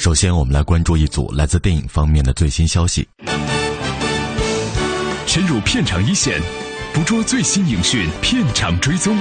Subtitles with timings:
[0.00, 3.06] 首先，我们来关注一组来自电影方面的最新消息。
[5.26, 6.40] 深入片场一线，
[6.94, 9.14] 捕捉最新影讯，片场追踪。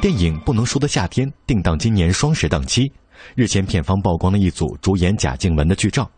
[0.00, 2.88] 电影《不能说的夏天》定档今年双十档期。
[3.34, 6.08] 日前，片方曝光了一组主演贾静雯的剧照。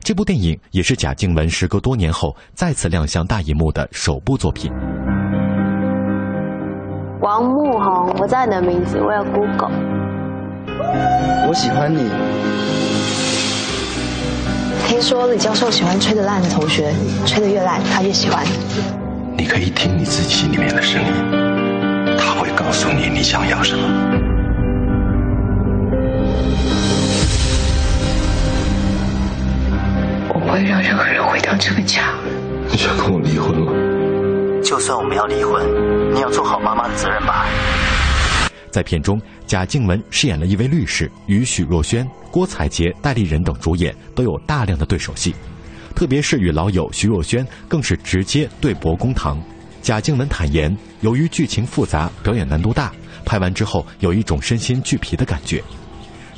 [0.00, 4.72] 这部电影也是贾静雯时隔多年后再次亮相大荧幕的首部作品。
[7.20, 10.05] 王慕红，我知道你的名字，我有 Google。
[11.48, 12.10] 我喜欢你。
[14.88, 16.92] 听说李教授喜欢吹得烂的同学，
[17.26, 18.44] 吹得越烂，他越喜欢。
[19.36, 21.08] 你可以听你自己心里面的声音，
[22.18, 23.82] 他会告诉你你想要什么。
[30.28, 32.14] 我不会让任何人毁掉这个家。
[32.68, 33.72] 你想跟我离婚吗？
[34.62, 35.64] 就算我们要离婚，
[36.12, 37.46] 你要做好妈妈的责任吧。
[38.76, 45.34] 在片中，贾静雯饰演了一位律师，与许若瑄、郭采洁、戴立忍等主演都有大量的对手戏，
[45.94, 49.42] 特别是与老友徐若瑄，更是直接对簿公堂。
[49.80, 52.92] 贾静雯坦言，由于剧情复杂，表演难度大，
[53.24, 55.64] 拍完之后有一种身心俱疲的感觉。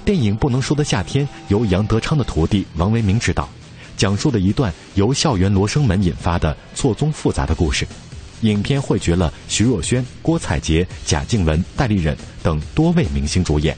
[0.04, 3.48] 电影《不能说的夏天》由杨德昌的徒弟王维明执导，
[3.96, 7.84] 讲述了一段由校园罗生门引发的错综复杂的故事。
[8.42, 13.76] 影片汇聚了徐若瑄、郭采洁、贾静雯、戴立忍等多位明星主演。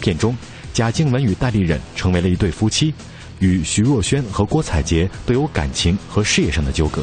[0.00, 0.36] 片中，
[0.72, 2.92] 贾静雯与戴立忍成为了一对夫妻，
[3.38, 7.02] 与徐若瑄和郭采洁都有感情和事业上的纠葛。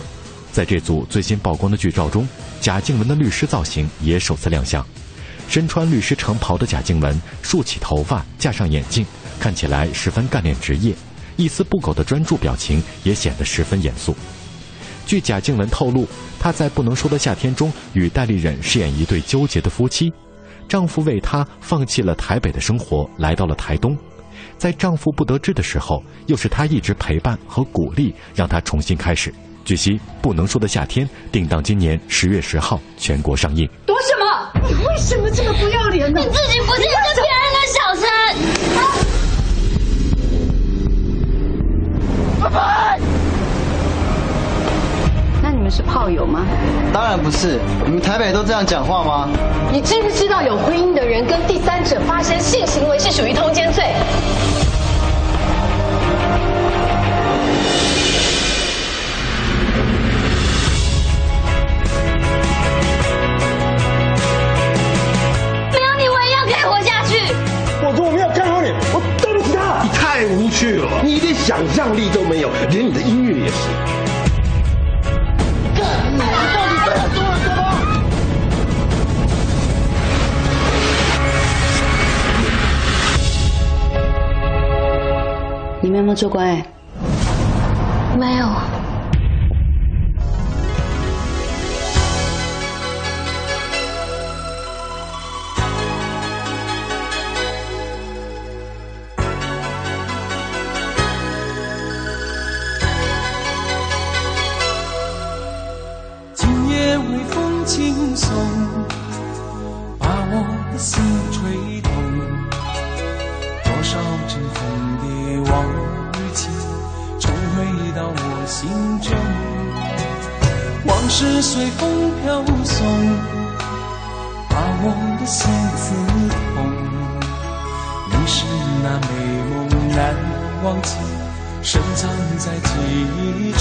[0.51, 2.27] 在这组最新曝光的剧照中，
[2.59, 4.85] 贾静雯的律师造型也首次亮相。
[5.47, 9.05] 身穿律师长袍的贾静雯竖起头发，架上眼镜，
[9.39, 10.93] 看起来十分干练职业，
[11.37, 14.15] 一丝不苟的专注表情也显得十分严肃。
[15.05, 16.07] 据贾静雯透露，
[16.39, 20.11] 她在《不能说的夏天》中与戴立忍饰演一对纠结的夫妻，
[20.67, 23.97] 丈夫为她放弃了台北的生活，来到了台东。
[24.57, 29.33] 在丈夫不得志的时候，又是她一直陪伴和鼓励，让她重新开始。
[29.63, 29.91] 据悉，
[30.21, 33.69] 《不能说的夏天》定档今年十月十号全国上映。
[33.85, 34.25] 躲什么？
[34.67, 36.19] 你为什么这么不要脸呢？
[36.19, 36.87] 你自己不是是
[37.21, 38.07] 别人的小三？
[42.41, 43.20] 拜拜。
[45.71, 46.45] 是炮友吗？
[46.91, 49.29] 当然不是，你们台北都这样讲话吗？
[49.71, 53.85] 你知不知道有婚姻的人跟第三者发生性行为是属于通奸罪？
[65.71, 67.33] 没有你，我一样可以活下去。
[67.81, 69.81] 我说我没有看好你，我对不起他。
[69.83, 73.80] 你太无趣了，你一点想象力都没有，连你的音乐也是。
[86.01, 86.65] 有没有做过爱？
[88.17, 88.70] 没有。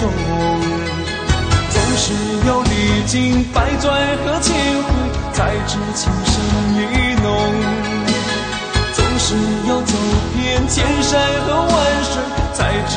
[0.00, 0.08] 中。
[1.69, 2.14] 总是
[2.49, 3.93] 要历经百转
[4.25, 4.88] 和千回，
[5.35, 6.32] 才知情深
[6.75, 7.26] 意浓。
[8.94, 9.37] 总是
[9.69, 9.93] 要走
[10.35, 11.70] 遍千山和万
[12.02, 12.12] 水，
[12.55, 12.58] 才
[12.88, 12.97] 知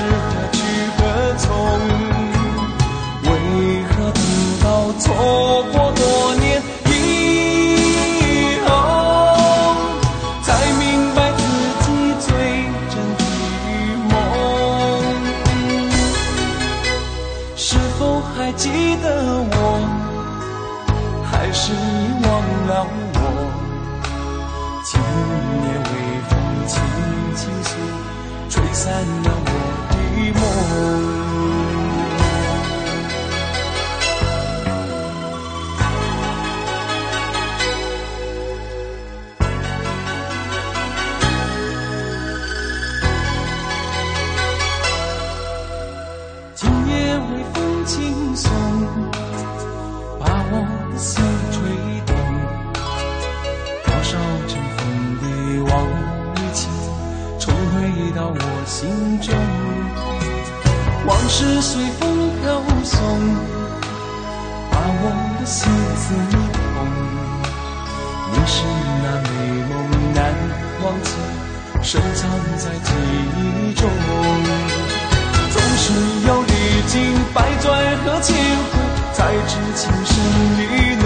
[79.53, 80.15] 是情深
[80.57, 81.05] 意浓。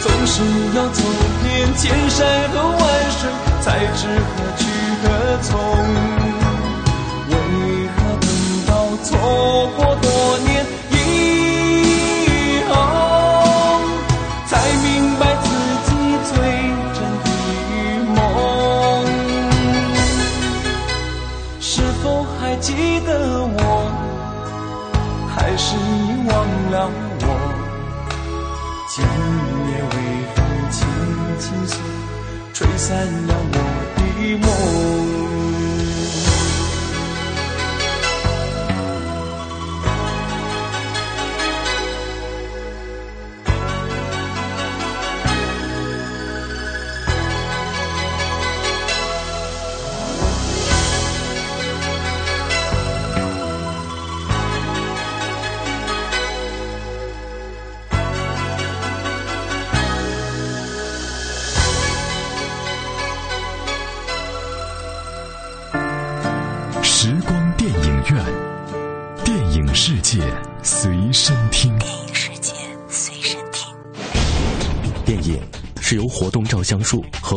[0.00, 0.40] 总是
[0.74, 1.02] 要走
[1.42, 1.46] 遍
[1.76, 2.80] 千山和万
[3.10, 3.28] 水，
[3.60, 4.64] 才知何去
[5.02, 5.04] 何
[5.42, 5.50] 从。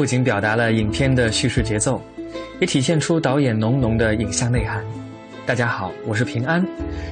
[0.00, 2.00] 不仅表达了影片的叙事节奏，
[2.58, 4.82] 也体现出导演浓浓的影像内涵。
[5.44, 6.66] 大家好，我是平安。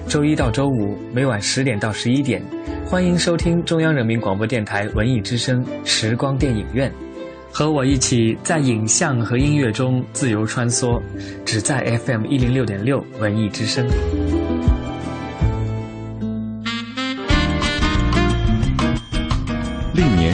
[0.06, 2.42] 周一到周五每晚十点到十一点，
[2.86, 6.90] 欢迎收听中央人民广播电台文艺之声时光电影院。
[7.52, 10.98] 和我一起在影像和音乐中自由穿梭，
[11.44, 13.86] 只在 FM 一零六点六文艺之声。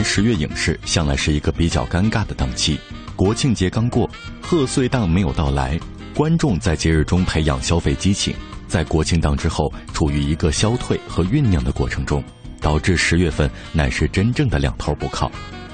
[0.05, 2.79] 十月影视向来是一个比较尴尬的档期，
[3.15, 4.09] 国庆节刚过，
[4.39, 5.77] 贺岁档没有到来，
[6.13, 8.33] 观众在节日中培养消费激情，
[8.67, 12.23] 在国庆档之后处于一个消退和酝酿的过程中，
[12.61, 15.29] 导致十月份乃是真正的两头不靠。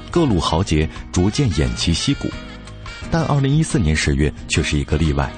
[0.09, 2.27] 各路豪杰逐渐偃旗息鼓，
[3.11, 5.29] 但二零一四年十月却是一个例外，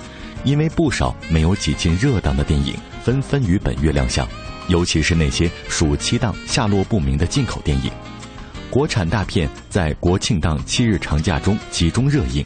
[0.46, 2.74] 因为不少没有挤进热档的电影
[3.04, 4.26] 纷纷于本月亮相，
[4.70, 7.92] 尤其是那些暑期档下落不明的进口电影。
[8.74, 12.44] 国产大片在国庆档七日长假中集中热映。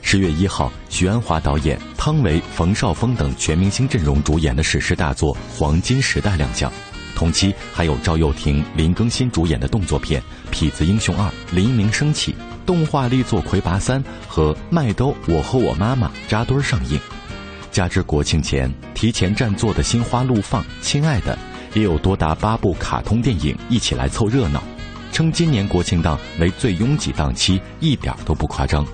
[0.00, 6.72] 十月一号，徐安华导演、汤唯、冯绍峰等全明星阵容主演的史诗大作《黄金时代》亮相。
[7.16, 10.22] 同期还有赵又廷、林更新主演的动作片
[10.54, 16.96] 《痞子英雄二》，黎明升起，动画力作《魁拔三》和麦兜我和我妈妈扎堆上映。
[17.72, 21.36] 加之国庆前提前占座的心花怒放、亲爱的，
[21.74, 24.62] 也有多达八部卡通电影一起来凑热闹，
[25.16, 28.86] 称今年国庆档为最拥挤档期，一点都不夸张。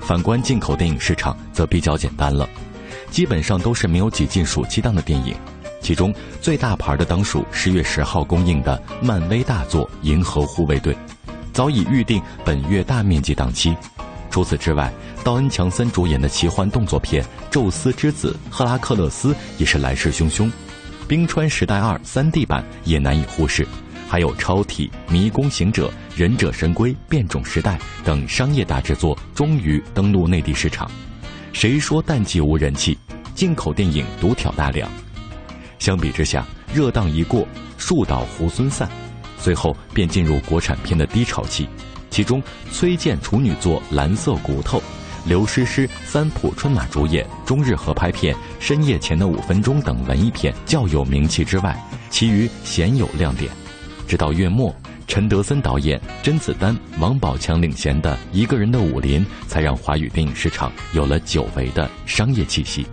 [0.00, 2.48] 反观进口电影市场，则比较简单了，
[3.12, 5.36] 基本上都是没有挤进暑期档的电影。
[5.80, 10.92] 其中最大牌的当属十月十号公映的漫威大作《银河护卫队》，
[11.52, 13.72] 早已预定本月大面积档期。
[14.28, 17.22] 除此之外，道恩·强森主演的奇幻动作片
[17.52, 20.46] 《宙斯之子赫拉克勒斯》也是来势汹汹，
[21.06, 23.64] 《冰川时代二》3D 版也难以忽视，
[24.08, 30.90] 还有《超体》《迷宫行者》《忍者神龟》《变种时代》等商业大制作终于登陆内地市场。
[31.52, 32.96] 谁说淡季无人气？
[33.34, 34.88] 进口电影独挑大梁。
[35.78, 37.46] 相比之下，热档一过，
[37.76, 38.88] 树倒猢狲散，
[39.38, 41.68] 随后便进入国产片的低潮期。
[42.08, 44.78] 其中，崔健处女作《蓝色骨头》，
[45.26, 51.76] 刘诗诗、三浦春马主演中日合拍片《深夜前的五分钟》等文艺片较有名气之外，
[52.08, 53.50] 其余鲜有亮点。
[54.06, 54.74] 直到月末，
[55.08, 62.86] 陈德森导演、甄子丹、王宝强领衔的《一个人的武林》，才让华语电影市场有了久违的商业气息。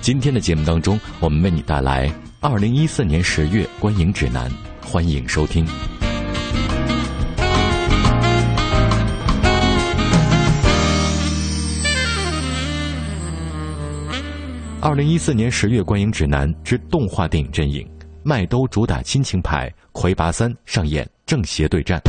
[0.00, 4.50] 今天的节目当中，我们为你带来二零一四年十月观影指南，
[4.84, 5.64] 欢迎收听。
[14.80, 17.88] 二零一四年十月观影指南之动画电影阵营，
[18.24, 22.02] 麦兜主打亲情牌，魁拔三上演正邪对战。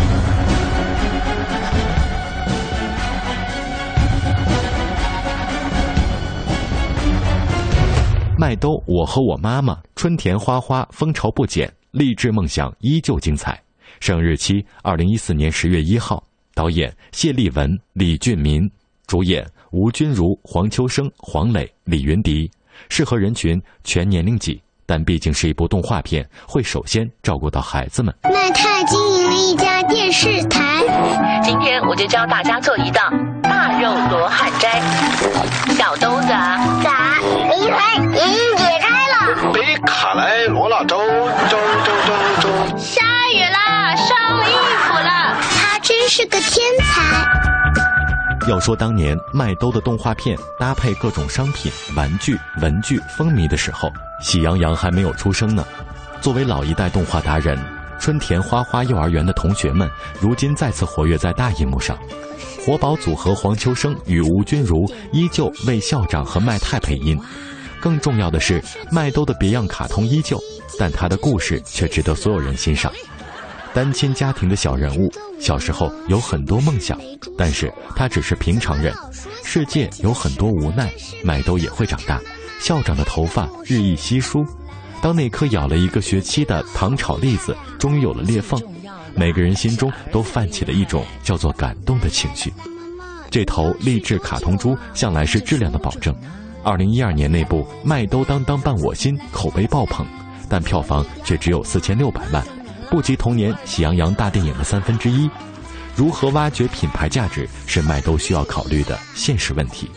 [8.36, 13.62] 麦兜，我和我妈妈，春田花花，风潮不减，励志梦想依旧精彩。
[14.00, 16.22] 上映日期二零一四年十月一号。
[16.56, 18.70] 导演谢丽文、李俊民，
[19.08, 22.50] 主演吴君如、黄秋生、黄磊、李云迪。
[22.90, 28.14] 适合人群全年龄级，但毕竟是一部动画片，会首先照顾到孩子们。
[28.24, 30.84] 麦太经营了一家电视台，
[31.42, 33.02] 今天我就教大家做一道
[33.42, 34.82] 大肉罗汉斋。
[35.76, 37.20] 小兜子，咋？
[37.56, 39.52] 一台眼影解开了。
[39.54, 40.98] 北卡莱罗纳州
[41.50, 42.78] 州州州州。
[42.78, 43.02] 下
[43.34, 44.14] 雨啦，烧
[44.44, 45.38] 衣服了。
[45.42, 47.93] 他真是个天才。
[48.50, 53.90] 要说当年麦兜的动画片搭配各种商品、玩具、文具风靡的时候，
[54.22, 55.66] 喜羊羊还没有出生呢。
[56.20, 57.58] 作为老一代动画达人，
[58.00, 61.98] 春田花花幼儿园的同学们如今再次活跃在大荧幕上。
[62.66, 67.18] 活宝组合黄秋生与吴君如依旧为校长和麦太配音。
[67.80, 70.38] 更重要的是，麦兜的别样卡通依旧，
[70.78, 72.92] 但他的故事却值得所有人欣赏。
[73.74, 77.00] 单亲家庭的小人物，小时候有很多梦想，
[77.36, 78.94] 但是他只是平常人。
[79.44, 82.22] 世界有很多无奈，麦兜也会长大。
[82.60, 84.46] 校长的头发日益稀疏，
[85.02, 88.62] 当那颗咬了一个学期的糖炒栗子终于有了裂缝，
[89.16, 92.54] 每个人心中都泛起了一种叫做感动的情绪。
[93.32, 96.16] 这头励志卡通猪向来是质量的保证。
[96.64, 100.06] 二零一二年那部《麦兜当当伴我心》口碑爆棚，
[100.48, 102.46] 但票房却只有四千六百万。
[102.94, 105.28] 不及同年《喜羊羊》大电影的三分之一，
[105.96, 109.90] 如何挖掘品牌价值是麦兜需要考虑的现实问题。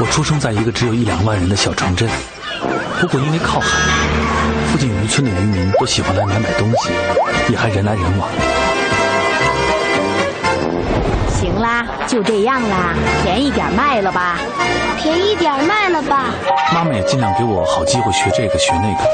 [0.00, 2.10] 我出生在一个只有一两万人的小城镇，
[3.00, 3.68] 不过因为靠海，
[4.72, 6.90] 附近渔村的渔民都喜欢来买买东西，
[7.52, 8.28] 也还人来人往。
[11.44, 14.38] 行啦，就这样啦，便宜点卖了吧。
[15.02, 16.30] 便宜点卖了吧！
[16.72, 19.04] 妈妈也尽量给我好机会学这个学那个。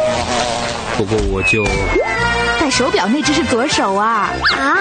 [0.97, 1.65] 不过我就
[2.61, 4.31] 戴手表那只是左手啊！
[4.57, 4.79] 啊，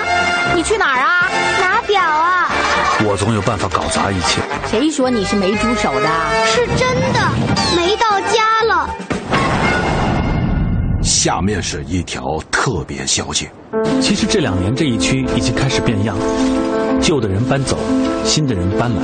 [0.53, 1.27] 你去哪儿啊？
[1.59, 2.51] 拿表啊！
[3.03, 4.41] 我总有办法搞砸一切。
[4.69, 6.07] 谁说你是没猪手的？
[6.45, 7.19] 是真的，
[7.75, 8.89] 没到家了。
[11.01, 13.49] 下面是一条特别消息。
[13.99, 16.15] 其实这两年这一区已经开始变样，
[17.01, 17.77] 旧的人搬走，
[18.23, 19.01] 新的人搬来。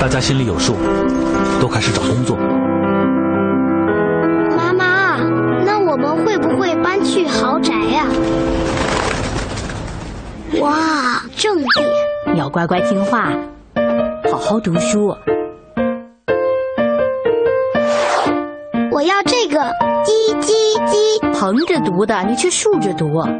[0.00, 0.74] 大家心里有数，
[1.60, 2.36] 都开始找工作。
[4.56, 5.18] 妈妈，
[5.64, 8.06] 那我们会不会搬去豪宅呀？
[10.60, 11.66] 哇，正点！
[12.32, 13.32] 你要乖乖听话，
[14.30, 15.14] 好好读书。
[18.90, 19.60] 我要这个，
[20.04, 20.52] 叽叽
[20.86, 23.16] 叽，横着读的，你却竖着读。
[23.16, 23.30] 啊？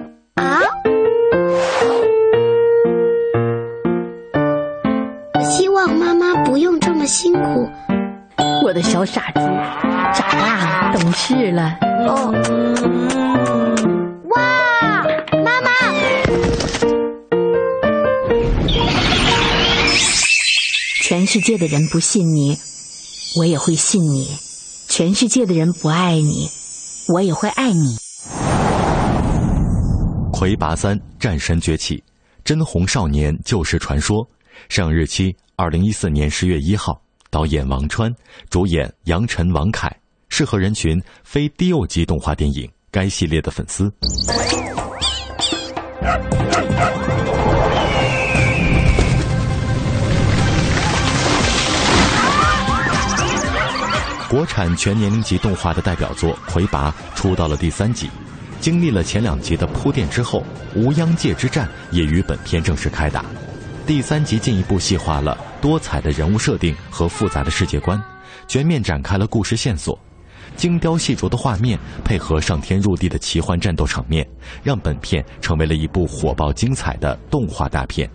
[5.43, 7.69] 希望妈妈不用这么辛苦，
[8.65, 9.41] 我的小傻猪，
[10.15, 11.77] 长大了，懂事了。
[12.07, 12.33] 哦，
[14.31, 15.03] 哇，
[15.43, 15.71] 妈妈！
[21.03, 22.57] 全世界的人不信你，
[23.39, 24.39] 我也会信你；
[24.87, 26.49] 全世界的人不爱你，
[27.09, 27.97] 我也会爱你。
[30.33, 32.03] 魁拔三战神崛起，
[32.45, 34.29] 真红少年就是传说。
[34.69, 37.01] 上映日期二零一四年十月一号，
[37.31, 38.15] 导演王川，
[38.51, 39.91] 主演杨晨、王凯，
[40.29, 43.93] 适合人群非低幼级动画电影该系列的粉丝。
[54.29, 58.11] 国产全年龄级动画的代表作《魁拔》出到了第三集，
[58.61, 60.45] 经历了前两集的铺垫之后，
[60.75, 63.25] 无央界之战也于本片正式开打。
[63.87, 67.99] 第三集进一步细化了多彩的人物设定和复杂的世界观，
[68.47, 69.99] 全面展开了故事线索。
[70.57, 74.29] 精雕细琢的画面配合上天入地的奇幻战斗场面，
[74.63, 78.07] 让本片成为了一部火爆精彩的动画大片。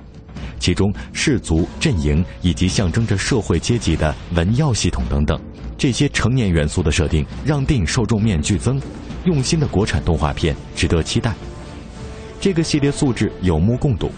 [0.59, 5.39] 其中氏族阵营以及象征着社会阶级的文耀系统等等，
[5.77, 8.81] 这些成年元素的设定让电影受众面剧增。
[9.25, 11.33] 用心的国产动画片值得期待。
[12.41, 14.11] 这个系列素质有目共睹。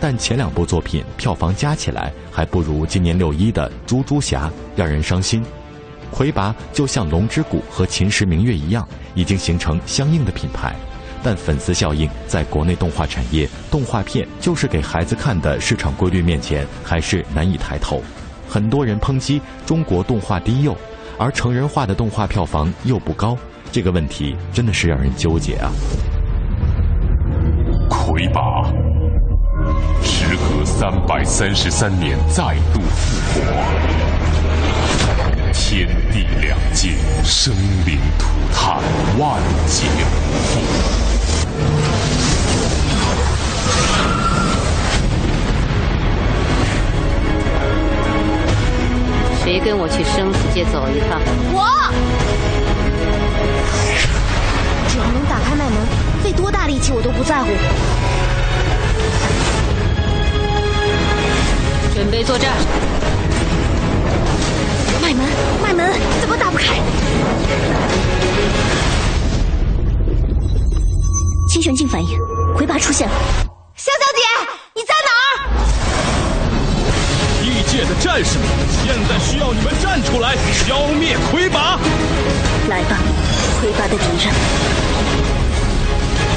[0.00, 4.46] 但前两部作品票房加起来还不如今年六一的《猪猪侠》，
[4.76, 5.42] 让人伤心。
[6.10, 8.86] 魁拔就像《龙之谷》和《秦时明月》一样，
[9.16, 10.72] 已经形成相应的品牌，
[11.20, 18.00] 但粉丝效应在国内动画产业，动画片就是给孩子看的市场规律面前，还是难以抬头。
[18.48, 20.76] 很多人抨击中国动画低幼，
[21.18, 23.36] 而成人化的动画票房又不高，
[23.72, 25.70] 这个问题真的是让人纠结啊。
[27.90, 28.64] 魁拔，
[30.02, 33.40] 时隔三百三十三年再度复活，
[35.52, 36.90] 天地两界
[37.24, 37.52] 生
[37.84, 38.76] 灵涂炭，
[39.18, 41.07] 万劫不复。
[49.98, 51.20] 去生死界走一趟？
[51.52, 51.66] 我。
[54.88, 55.76] 只要能打开麦门，
[56.22, 57.48] 费多大力气我都不在乎。
[61.96, 62.52] 准备作战。
[65.02, 65.26] 麦门，
[65.60, 66.76] 麦门，怎么打不开？
[71.48, 72.08] 清玄镜反应，
[72.56, 73.47] 魁拔出现了。
[77.88, 78.46] 的战士们，
[78.84, 81.78] 现在需要你们站出来，消灭魁拔。
[82.68, 82.98] 来吧，
[83.58, 84.34] 魁拔的敌人。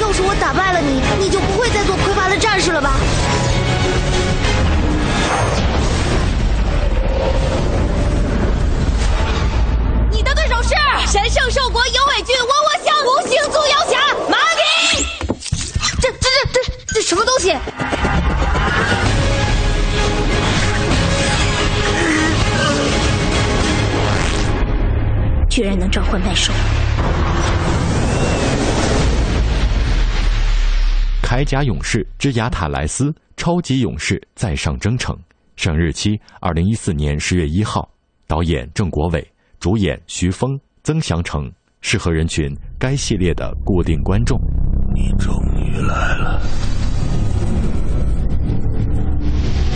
[0.00, 2.94] 要是我打败了你，你就不会再做魁拔的战士了吧？
[10.10, 10.70] 你的对手是
[11.06, 14.62] 神圣兽国有尾郡窝窝乡无形族妖侠马迪。
[16.00, 17.54] 这这这这这什么东西？
[25.52, 26.50] 居然能召唤怪兽！
[31.22, 35.14] 铠甲勇士之雅塔莱斯，超级勇士再上征程。
[35.56, 37.86] 上日期：二零一四年十月一号。
[38.26, 41.52] 导演郑国伟，主演徐峰、曾祥成。
[41.82, 44.40] 适合人群：该系列的固定观众。
[44.94, 46.40] 你终于来了。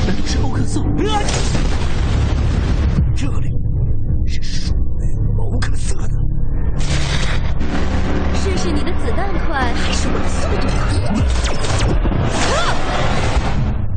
[0.06, 0.82] 难道是欧克瑟？
[3.14, 3.50] 这里
[9.16, 10.68] 弹快，还是我的速度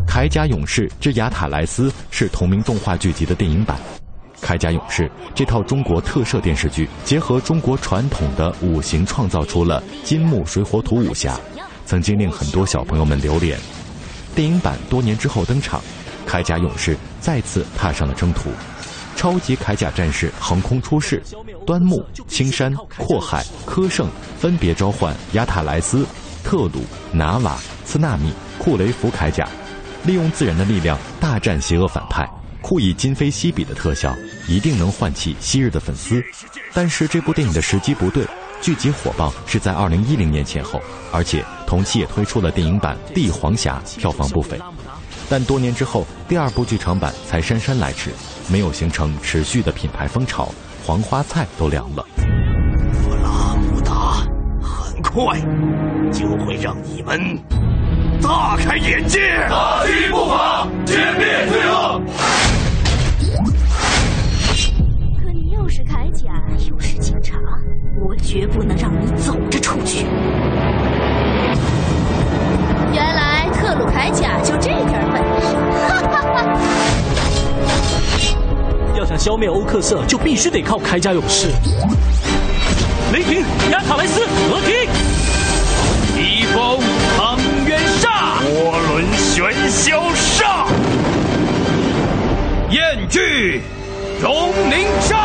[0.07, 0.23] 快？
[0.23, 3.77] 铠甲勇士之亚塔莱斯是同名动画剧集的电影版。
[4.41, 11.37] 铠甲勇士这套中国特摄电视剧，结合中国传统的五行，创造出了金木水火土武侠，
[11.85, 13.59] 曾经令很多小朋友们流连。
[14.33, 15.81] 电影版多年之后登场，
[16.25, 18.49] 铠甲勇士再次踏上了征途。
[19.19, 21.21] 超级铠甲战士横空出世，
[21.65, 24.07] 端木、青山、阔海、柯胜
[24.39, 26.07] 分别召唤亚塔莱斯、
[26.41, 29.45] 特鲁、拿瓦、斯纳米、库雷弗铠甲，
[30.05, 32.25] 利用自然的力量大战邪恶反派。
[32.61, 34.15] 酷以今非昔比的特效，
[34.47, 36.23] 一定能唤起昔日的粉丝。
[36.73, 38.25] 但是这部电影的时机不对，
[38.61, 44.57] 剧集火爆是在二零一零年前后，而且同期也推出了电影版《帝皇侠》，票房不菲。
[45.27, 48.11] 但多年之后，第二部剧场版才姗姗来迟，
[48.51, 50.49] 没有形成持续的品牌风潮，
[50.83, 52.03] 黄花菜都凉了。
[52.91, 54.25] 弗拉姆达
[54.59, 55.39] 很快
[56.11, 57.37] 就会让你们
[58.21, 59.47] 大开眼界。
[59.47, 62.01] 打击不法，歼灭罪恶。
[65.21, 66.29] 可你又是铠甲，
[66.67, 67.37] 又是警察，
[68.03, 70.07] 我绝不能让你走着出去。
[72.91, 74.38] 原来特鲁铠甲
[79.09, 81.47] 想消灭欧克瑟，就必须得靠铠甲勇士。
[83.11, 84.87] 雷霆、亚塔莱斯、合体，
[86.13, 86.77] 疾风
[87.17, 90.67] 苍渊煞，涡轮玄霄煞，
[92.69, 93.63] 焰炬
[94.21, 95.15] 融灵煞，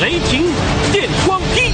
[0.00, 0.44] 雷霆
[0.92, 1.69] 电光劈。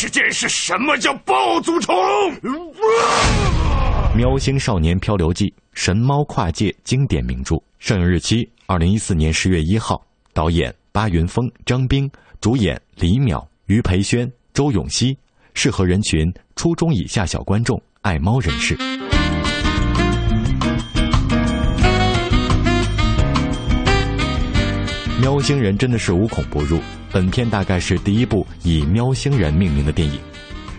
[0.00, 1.94] 识见识什么叫暴族虫！
[4.16, 12.10] 《喵星少年漂流记》神猫跨界经典名著，上映日期二零一四年十月一号，导演巴云峰、张冰，
[12.40, 15.14] 主演李淼、于培轩、周永熙，
[15.52, 18.74] 适合人群初中以下小观众、爱猫人士。
[25.20, 26.78] 喵星人真的是无孔不入，
[27.12, 30.18] 本片大概是第一部以喵星人命名的电影。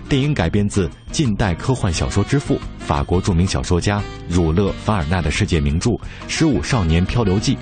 [0.07, 5.91] 电影改编自近代科幻小说之父、法国著名小说家儒勒·凡尔纳的世界名著
[6.27, 7.55] 《十五少年漂流记》，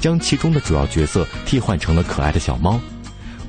[0.00, 2.80] 将其中的主要角色替换成了可爱的小猫。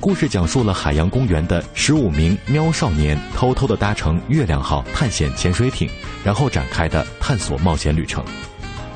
[0.00, 5.88] 故事讲述了海洋公园的十五名喵少年偷偷地搭乘月亮号探险潜水艇，
[6.22, 8.24] 然后展开的探索冒险旅程。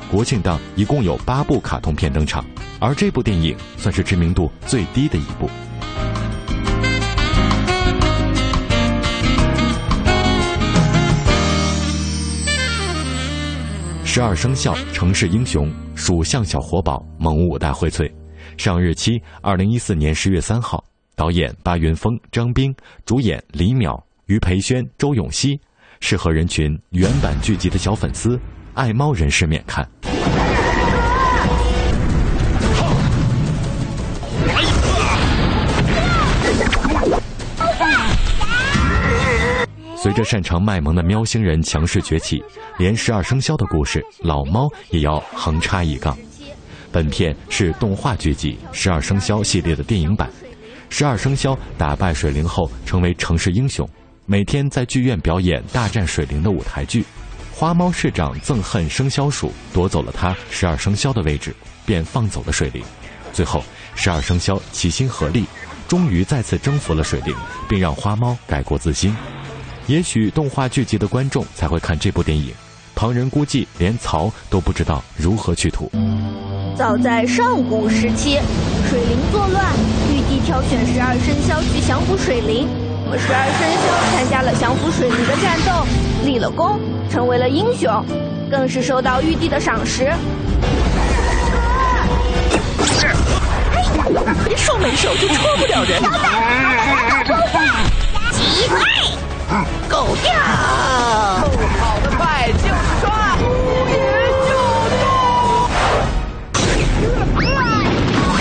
[0.09, 2.45] 国庆档一共有八部卡通片登场，
[2.79, 5.49] 而这部电影算是知名度最低的一部。
[14.11, 18.11] 十二生肖城市英雄属相小活宝萌物大荟萃，
[18.57, 20.83] 上日期二零一四年十月三号，
[21.15, 25.61] 导演巴云峰、张斌，主演李淼、于培轩、周永熙，
[25.99, 28.37] 适合人群原版剧集的小粉丝、
[28.73, 29.87] 爱猫人士免看。
[40.09, 42.43] 随着擅长卖萌的喵星人强势崛起，
[42.79, 46.17] 连十二生肖的故事，老猫也要横插一杠。
[46.91, 50.27] 本片是动画剧集《十二生肖》系列的电影版。
[50.89, 53.87] 十二生肖打败水灵后，成为城市英雄，
[54.25, 57.05] 每天在剧院表演大战水灵的舞台剧。
[57.53, 62.83] 花猫市长憎恨生肖鼠夺走了他十二生肖的位置，便放走了水灵。
[63.31, 65.45] 最后，十二生肖齐心合力，
[65.87, 67.35] 终于再次征服了水灵，
[67.67, 69.15] 并让花猫改过自新。
[69.89, 72.53] 也许动画剧集的观众才会看这部电影，
[72.93, 75.89] 旁人估计连曹都不知道如何去吐。
[76.77, 78.37] 早在上古时期，
[78.87, 79.65] 水灵作乱，
[80.13, 82.67] 玉帝挑选十二生肖去降服水灵。
[83.03, 85.83] 我们十二生肖参加了降服水灵的战斗，
[86.23, 88.05] 立了功，成为了英雄，
[88.51, 90.13] 更是受到玉帝的赏识。
[94.47, 95.99] 一双没手就戳不了人。
[96.03, 99.18] 好的，好的，好的，击退。
[99.89, 100.31] 狗掉！
[101.79, 102.69] 跑得快就是
[103.01, 103.09] 帅，
[103.41, 103.43] 无
[103.89, 103.97] 言
[104.47, 104.51] 就
[104.99, 105.01] 动。
[107.35, 107.41] 哎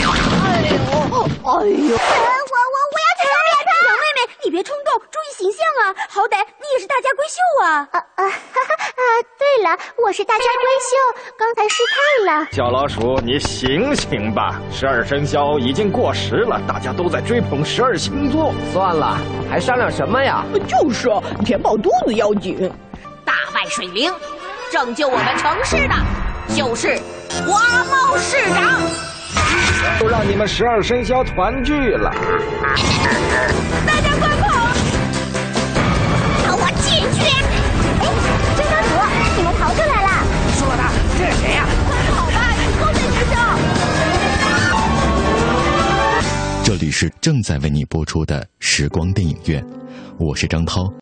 [0.01, 1.97] 呦，哎呦！
[1.97, 3.71] 我我我要去灭他！
[3.87, 5.97] 小妹妹，你别冲动，注意形象啊！
[6.11, 7.89] 好歹你也是大家闺秀啊！
[7.91, 8.23] 啊啊！
[9.63, 10.97] 了，我是大家闺秀，
[11.37, 12.49] 刚才失态了。
[12.53, 14.61] 小老鼠，你醒醒吧！
[14.73, 18.53] 十二生肖已经过时了，大家都在追捧十二星座。
[18.73, 19.19] 算了，
[19.51, 20.45] 还商量什么呀？
[20.67, 21.09] 就是
[21.45, 22.71] 填饱肚子要紧。
[23.25, 24.13] 大败水灵，
[24.71, 25.95] 拯救我们城市的，
[26.55, 26.97] 就是
[27.47, 28.81] 花猫市长。
[30.01, 32.11] 都让你们十二生肖团聚了！
[46.89, 49.63] 里是正在为你播出的时光电影院，
[50.17, 50.91] 我是张涛。